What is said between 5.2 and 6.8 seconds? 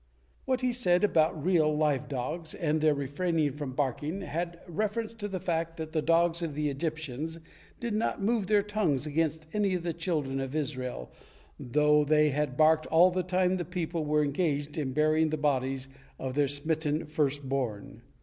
the fact that the dogs of the